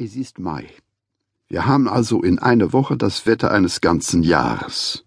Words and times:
Es 0.00 0.14
ist 0.14 0.38
Mai. 0.38 0.68
Wir 1.48 1.66
haben 1.66 1.88
also 1.88 2.22
in 2.22 2.38
einer 2.38 2.72
Woche 2.72 2.96
das 2.96 3.26
Wetter 3.26 3.50
eines 3.50 3.80
ganzen 3.80 4.22
Jahres. 4.22 5.04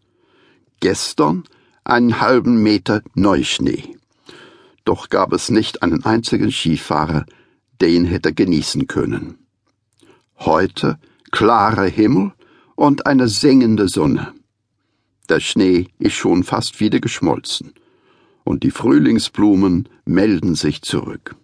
Gestern 0.81 1.45
einen 1.85 2.19
halben 2.19 2.62
Meter 2.62 3.01
Neuschnee. 3.15 3.96
Doch 4.83 5.07
gab 5.07 5.31
es 5.31 5.49
nicht 5.49 5.81
einen 5.81 6.04
einzigen 6.04 6.51
Skifahrer, 6.51 7.25
der 7.79 7.88
ihn 7.88 8.04
hätte 8.04 8.33
genießen 8.33 8.88
können. 8.88 9.38
Heute 10.39 11.00
klarer 11.32 11.86
Himmel 11.86 12.34
und 12.76 13.05
eine 13.05 13.30
sengende 13.30 13.88
Sonne. 13.88 14.34
Der 15.30 15.39
Schnee 15.39 15.88
ist 16.00 16.16
schon 16.16 16.44
fast 16.44 16.82
wieder 16.82 17.00
geschmolzen 17.00 17.71
und 18.44 18.64
die 18.64 18.71
Frühlingsblumen 18.71 19.88
melden 20.04 20.55
sich 20.55 20.82
zurück. 20.82 21.38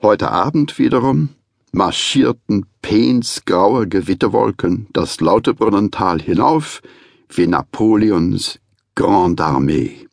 Heute 0.00 0.30
Abend 0.30 0.78
wiederum 0.78 1.30
marschierten 1.72 2.66
Paynes 2.82 3.44
graue 3.44 3.86
Gewitterwolken 3.86 4.88
das 4.92 5.20
Lauterbrunnental 5.20 6.20
hinauf 6.20 6.82
wie 7.28 7.46
Napoleons 7.46 8.58
Grande 8.94 9.44
Armee. 9.44 10.08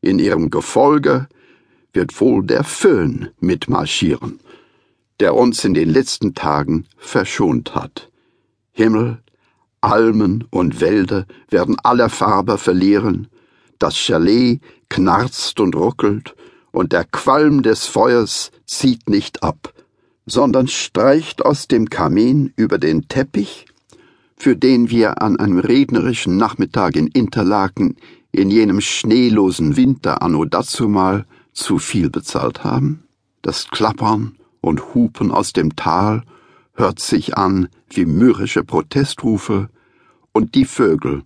In 0.00 0.18
ihrem 0.18 0.50
Gefolge 0.50 1.28
wird 1.92 2.20
wohl 2.20 2.44
der 2.44 2.64
Föhn 2.64 3.30
mitmarschieren, 3.40 4.40
der 5.20 5.34
uns 5.34 5.64
in 5.64 5.74
den 5.74 5.90
letzten 5.90 6.34
Tagen 6.34 6.86
verschont 6.96 7.74
hat. 7.74 8.10
Himmel, 8.72 9.18
Almen 9.80 10.44
und 10.50 10.80
Wälder 10.80 11.26
werden 11.50 11.76
aller 11.82 12.10
Farbe 12.10 12.58
verlieren, 12.58 13.28
das 13.78 13.96
Chalet 13.96 14.60
knarzt 14.88 15.60
und 15.60 15.76
ruckelt, 15.76 16.34
und 16.70 16.92
der 16.92 17.04
Qualm 17.04 17.62
des 17.62 17.86
Feuers 17.86 18.50
zieht 18.66 19.08
nicht 19.08 19.42
ab, 19.42 19.72
sondern 20.30 20.68
streicht 20.68 21.44
aus 21.44 21.68
dem 21.68 21.88
Kamin 21.90 22.52
über 22.56 22.78
den 22.78 23.08
Teppich, 23.08 23.66
für 24.36 24.56
den 24.56 24.90
wir 24.90 25.22
an 25.22 25.38
einem 25.38 25.58
rednerischen 25.58 26.36
Nachmittag 26.36 26.96
in 26.96 27.08
Interlaken 27.08 27.96
in 28.30 28.50
jenem 28.50 28.80
schneelosen 28.80 29.76
Winter 29.76 30.22
anno 30.22 30.44
dazumal 30.44 31.26
zu 31.52 31.78
viel 31.78 32.10
bezahlt 32.10 32.62
haben? 32.62 33.04
Das 33.42 33.68
Klappern 33.68 34.36
und 34.60 34.94
Hupen 34.94 35.30
aus 35.30 35.52
dem 35.52 35.76
Tal 35.76 36.22
hört 36.74 37.00
sich 37.00 37.36
an 37.36 37.68
wie 37.90 38.04
mürrische 38.04 38.64
Protestrufe, 38.64 39.70
und 40.32 40.54
die 40.54 40.66
Vögel 40.66 41.22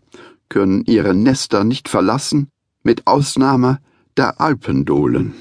können 0.48 0.84
ihre 0.86 1.12
Nester 1.12 1.64
nicht 1.64 1.88
verlassen, 1.88 2.48
mit 2.82 3.06
Ausnahme 3.06 3.80
der 4.16 4.40
Alpendohlen, 4.40 5.34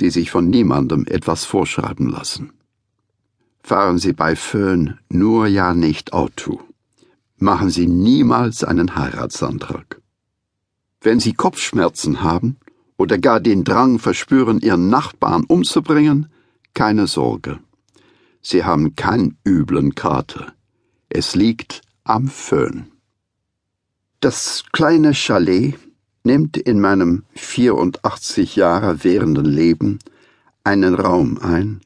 die 0.00 0.10
sich 0.10 0.30
von 0.30 0.48
niemandem 0.48 1.06
etwas 1.06 1.44
vorschreiben 1.44 2.08
lassen 2.08 2.52
fahren 3.66 3.98
Sie 3.98 4.12
bei 4.12 4.36
Föhn 4.36 4.96
nur 5.08 5.48
ja 5.48 5.74
nicht 5.74 6.12
Auto. 6.12 6.60
Machen 7.36 7.68
Sie 7.68 7.88
niemals 7.88 8.62
einen 8.62 8.94
Heiratsantrag. 8.94 10.00
Wenn 11.00 11.18
Sie 11.18 11.32
Kopfschmerzen 11.32 12.22
haben 12.22 12.58
oder 12.96 13.18
gar 13.18 13.40
den 13.40 13.64
Drang 13.64 13.98
verspüren, 13.98 14.60
Ihren 14.60 14.88
Nachbarn 14.88 15.42
umzubringen, 15.48 16.28
keine 16.74 17.08
Sorge. 17.08 17.58
Sie 18.40 18.62
haben 18.62 18.94
keinen 18.94 19.36
üblen 19.44 19.96
Kater. 19.96 20.52
Es 21.08 21.34
liegt 21.34 21.80
am 22.04 22.28
Föhn. 22.28 22.86
Das 24.20 24.62
kleine 24.70 25.12
Chalet 25.12 25.74
nimmt 26.22 26.56
in 26.56 26.80
meinem 26.80 27.24
84 27.34 28.54
Jahre 28.54 29.02
währenden 29.02 29.46
Leben 29.46 29.98
einen 30.62 30.94
Raum 30.94 31.38
ein, 31.38 31.80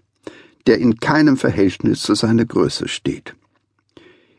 der 0.67 0.79
in 0.79 1.01
keinem 1.01 1.37
Verhältnis 1.37 2.03
zu 2.03 2.15
seiner 2.15 2.45
Größe 2.45 2.89
steht. 2.89 3.35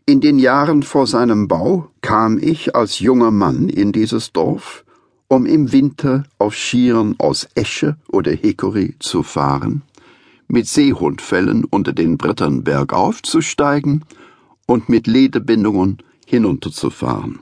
In 0.06 0.20
den 0.20 0.40
Jahren 0.40 0.84
vor 0.84 1.08
seinem 1.08 1.48
Bau 1.48 1.90
kam 2.02 2.38
ich 2.38 2.76
als 2.76 3.00
junger 3.00 3.32
Mann 3.32 3.70
in 3.70 3.92
dieses 3.92 4.34
Dorf, 4.34 4.84
um 5.28 5.46
im 5.46 5.72
Winter 5.72 6.24
auf 6.38 6.56
Schieren 6.56 7.16
aus 7.20 7.48
Esche 7.56 7.96
oder 8.10 8.32
Hickory 8.32 8.96
zu 9.00 9.24
fahren, 9.24 9.84
mit 10.48 10.68
Seehundfällen 10.68 11.64
unter 11.64 11.94
den 11.94 12.18
Brettern 12.18 12.64
bergauf 12.64 13.22
zu 13.22 13.42
steigen 13.42 14.02
und 14.66 14.90
mit 14.90 15.08
Ledebindungen 15.08 16.00
hinunterzufahren. 16.26 17.40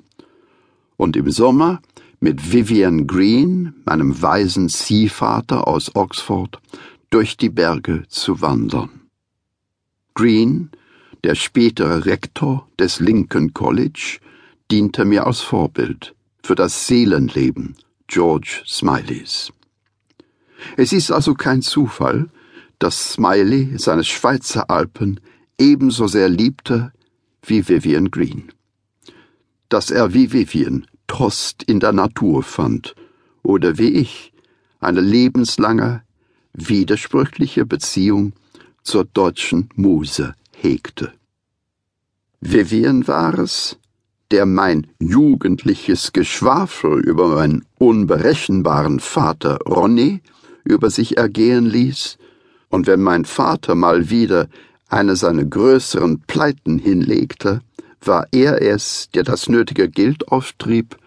Und 0.98 1.16
im 1.16 1.32
Sommer 1.32 1.82
mit 2.20 2.52
Vivian 2.52 3.08
Green, 3.08 3.74
meinem 3.86 4.22
weisen 4.22 4.70
Ziehvater 4.70 5.68
aus 5.68 5.96
Oxford, 5.96 6.60
durch 7.10 7.38
die 7.38 7.50
Berge 7.50 8.04
zu 8.08 8.42
wandern. 8.42 9.08
Green, 10.14 10.70
der 11.24 11.36
spätere 11.36 12.06
Rektor 12.06 12.68
des 12.78 13.00
Lincoln 13.00 13.54
College, 13.54 14.20
diente 14.72 15.06
mir 15.06 15.26
als 15.26 15.42
Vorbild 15.42 16.16
für 16.44 16.56
das 16.56 16.88
Seelenleben 16.88 17.76
George 18.08 18.62
Smileys. 18.66 19.52
Es 20.78 20.94
ist 20.94 21.12
also 21.12 21.34
kein 21.34 21.62
Zufall, 21.62 22.30
dass 22.80 23.14
Smiley 23.14 23.78
seine 23.78 24.04
Schweizer 24.04 24.70
Alpen 24.70 25.20
ebenso 25.58 26.08
sehr 26.08 26.30
liebte 26.30 26.92
wie 27.44 27.68
Vivian 27.68 28.10
Green. 28.12 28.52
Dass 29.68 29.92
er 29.92 30.14
wie 30.14 30.32
Vivian 30.32 30.88
Trost 31.08 31.64
in 31.64 31.80
der 31.80 31.92
Natur 31.92 32.44
fand 32.44 32.96
oder 33.44 33.78
wie 33.78 33.90
ich 33.90 34.32
eine 34.80 35.02
lebenslange 35.02 36.04
widersprüchliche 36.54 37.66
Beziehung 37.66 38.34
zur 38.84 39.06
deutschen 39.06 39.70
Muse 39.76 40.36
hegte. 40.52 41.14
Vivian 42.42 43.08
war 43.08 43.38
es, 43.38 43.78
der 44.32 44.46
mein 44.46 44.88
jugendliches 45.00 46.14
Geschwafel 46.14 47.00
über 47.00 47.28
meinen 47.28 47.66
unberechenbaren 47.78 49.00
Vater 49.00 49.60
Ronny 49.66 50.22
über 50.64 50.90
sich 50.90 51.18
ergehen 51.18 51.66
ließ, 51.66 52.18
und 52.70 52.86
wenn 52.86 53.02
mein 53.02 53.26
Vater 53.26 53.74
mal 53.74 54.12
wieder 54.12 54.48
eine 54.90 55.16
seiner 55.16 55.44
größeren 55.44 56.22
Pleiten 56.28 56.78
hinlegte, 56.78 57.62
war 58.02 58.28
er 58.32 58.62
es, 58.62 59.10
der 59.14 59.24
das 59.24 59.50
nötige 59.50 59.90
Geld 59.90 60.28
auftrieb 60.30 60.98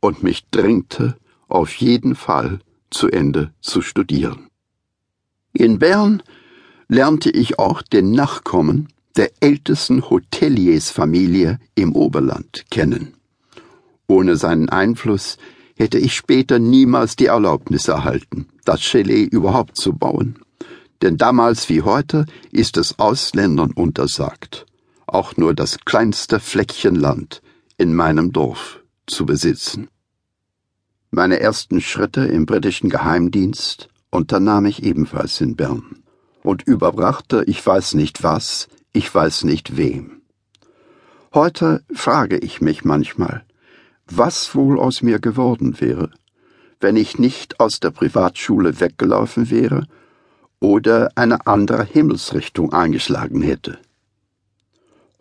und 0.00 0.22
mich 0.22 0.44
drängte, 0.50 1.16
auf 1.48 1.74
jeden 1.76 2.16
Fall 2.16 2.58
zu 2.90 3.08
Ende 3.08 3.52
zu 3.60 3.82
studieren. 3.82 4.48
In 5.52 5.78
Bern 5.78 6.22
lernte 6.88 7.30
ich 7.30 7.58
auch 7.58 7.82
den 7.82 8.12
Nachkommen 8.12 8.88
der 9.16 9.30
ältesten 9.40 10.08
Hoteliersfamilie 10.08 11.58
im 11.74 11.94
Oberland 11.94 12.64
kennen. 12.70 13.14
Ohne 14.06 14.36
seinen 14.36 14.68
Einfluss 14.70 15.36
hätte 15.76 15.98
ich 15.98 16.14
später 16.14 16.58
niemals 16.58 17.16
die 17.16 17.26
Erlaubnis 17.26 17.88
erhalten, 17.88 18.46
das 18.64 18.80
Chalet 18.80 19.32
überhaupt 19.32 19.76
zu 19.76 19.92
bauen. 19.92 20.38
Denn 21.02 21.16
damals 21.16 21.68
wie 21.68 21.82
heute 21.82 22.26
ist 22.50 22.76
es 22.76 22.98
Ausländern 22.98 23.72
untersagt, 23.72 24.66
auch 25.06 25.36
nur 25.36 25.54
das 25.54 25.78
kleinste 25.84 26.40
Fleckchen 26.40 26.94
Land 26.94 27.42
in 27.76 27.94
meinem 27.94 28.32
Dorf 28.32 28.80
zu 29.06 29.26
besitzen. 29.26 29.88
Meine 31.10 31.40
ersten 31.40 31.80
Schritte 31.80 32.22
im 32.22 32.46
britischen 32.46 32.88
Geheimdienst 32.88 33.88
unternahm 34.12 34.66
ich 34.66 34.84
ebenfalls 34.84 35.40
in 35.40 35.56
Bern 35.56 36.04
und 36.44 36.62
überbrachte 36.62 37.42
ich 37.46 37.66
weiß 37.66 37.94
nicht 37.94 38.22
was, 38.22 38.68
ich 38.92 39.12
weiß 39.12 39.44
nicht 39.44 39.76
wem. 39.76 40.20
Heute 41.34 41.82
frage 41.92 42.36
ich 42.36 42.60
mich 42.60 42.84
manchmal, 42.84 43.42
was 44.06 44.54
wohl 44.54 44.78
aus 44.78 45.02
mir 45.02 45.18
geworden 45.18 45.80
wäre, 45.80 46.10
wenn 46.78 46.96
ich 46.96 47.18
nicht 47.18 47.58
aus 47.58 47.80
der 47.80 47.90
Privatschule 47.90 48.80
weggelaufen 48.80 49.50
wäre 49.50 49.86
oder 50.60 51.10
eine 51.14 51.46
andere 51.46 51.84
Himmelsrichtung 51.84 52.72
eingeschlagen 52.72 53.40
hätte. 53.40 53.78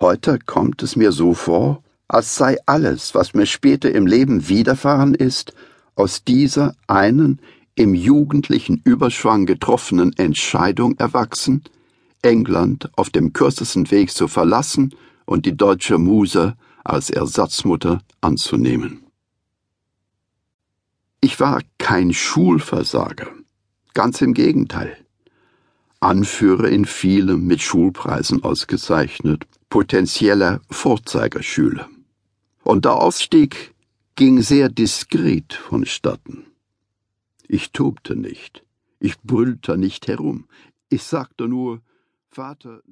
Heute 0.01 0.37
kommt 0.39 0.83
es 0.83 0.95
mir 0.97 1.13
so 1.13 1.33
vor, 1.33 1.81
als 2.09 2.35
sei 2.35 2.57
alles, 2.65 3.15
was 3.15 3.33
mir 3.33 3.45
später 3.45 3.89
im 3.89 4.05
Leben 4.05 4.49
widerfahren 4.49 5.15
ist, 5.15 5.53
aus 5.95 6.25
dieser 6.25 6.75
einen 6.87 7.39
im 7.75 7.93
jugendlichen 7.93 8.81
Überschwang 8.83 9.45
getroffenen 9.45 10.13
Entscheidung 10.17 10.97
erwachsen, 10.97 11.63
England 12.21 12.89
auf 12.97 13.09
dem 13.09 13.33
kürzesten 13.33 13.89
Weg 13.91 14.11
zu 14.11 14.27
verlassen 14.27 14.93
und 15.25 15.45
die 15.45 15.55
deutsche 15.55 15.97
Muse 15.97 16.55
als 16.83 17.09
Ersatzmutter 17.09 18.01
anzunehmen. 18.21 19.03
Ich 21.21 21.39
war 21.39 21.61
kein 21.77 22.13
Schulversager, 22.13 23.27
ganz 23.93 24.21
im 24.21 24.33
Gegenteil. 24.33 24.97
Anführer 25.99 26.67
in 26.69 26.85
vielem 26.85 27.45
mit 27.45 27.61
Schulpreisen 27.61 28.43
ausgezeichnet, 28.43 29.45
potenzieller 29.69 30.61
Vorzeigerschüler. 30.71 31.87
Und 32.63 32.85
der 32.85 32.95
Aufstieg 32.95 33.75
ging 34.15 34.41
sehr 34.41 34.69
diskret 34.69 35.53
vonstatten. 35.53 36.50
Ich 37.53 37.73
tobte 37.73 38.15
nicht, 38.15 38.65
ich 39.01 39.19
brüllte 39.23 39.77
nicht 39.77 40.07
herum, 40.07 40.47
ich 40.87 41.03
sagte 41.03 41.49
nur 41.49 41.81
Vater, 42.29 42.81
du 42.85 42.89